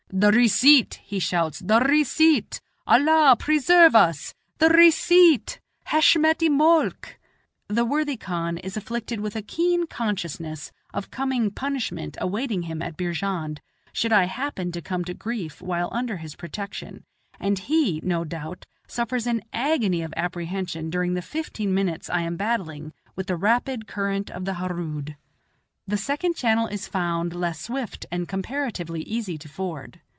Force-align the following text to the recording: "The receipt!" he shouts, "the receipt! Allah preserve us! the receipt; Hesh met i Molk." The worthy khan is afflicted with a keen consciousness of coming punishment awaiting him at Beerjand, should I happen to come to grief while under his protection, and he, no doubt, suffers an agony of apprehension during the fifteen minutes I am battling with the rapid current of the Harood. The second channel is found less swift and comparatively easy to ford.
"The 0.13 0.33
receipt!" 0.33 0.95
he 1.05 1.19
shouts, 1.19 1.59
"the 1.59 1.79
receipt! 1.79 2.59
Allah 2.85 3.37
preserve 3.39 3.95
us! 3.95 4.33
the 4.57 4.67
receipt; 4.67 5.61
Hesh 5.85 6.17
met 6.17 6.41
i 6.43 6.49
Molk." 6.49 7.17
The 7.69 7.85
worthy 7.85 8.17
khan 8.17 8.57
is 8.57 8.75
afflicted 8.75 9.21
with 9.21 9.37
a 9.37 9.41
keen 9.41 9.87
consciousness 9.87 10.73
of 10.93 11.11
coming 11.11 11.49
punishment 11.49 12.17
awaiting 12.19 12.63
him 12.63 12.81
at 12.81 12.97
Beerjand, 12.97 13.61
should 13.93 14.11
I 14.11 14.25
happen 14.25 14.73
to 14.73 14.81
come 14.81 15.05
to 15.05 15.13
grief 15.13 15.61
while 15.61 15.87
under 15.93 16.17
his 16.17 16.35
protection, 16.35 17.05
and 17.39 17.57
he, 17.57 18.01
no 18.03 18.25
doubt, 18.25 18.65
suffers 18.89 19.25
an 19.27 19.41
agony 19.53 20.01
of 20.01 20.13
apprehension 20.17 20.89
during 20.89 21.13
the 21.13 21.21
fifteen 21.21 21.73
minutes 21.73 22.09
I 22.09 22.23
am 22.23 22.35
battling 22.35 22.91
with 23.15 23.27
the 23.27 23.37
rapid 23.37 23.87
current 23.87 24.29
of 24.29 24.43
the 24.43 24.55
Harood. 24.55 25.15
The 25.87 25.97
second 25.97 26.35
channel 26.37 26.67
is 26.67 26.87
found 26.87 27.33
less 27.33 27.59
swift 27.59 28.05
and 28.11 28.27
comparatively 28.27 29.01
easy 29.01 29.37
to 29.39 29.49
ford. 29.49 29.99